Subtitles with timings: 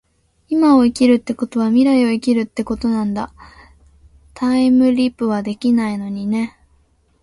[0.49, 3.31] 今を生きるってことは未来を生きているってことなんだ。
[4.33, 6.57] タァイムリィプはできないのにね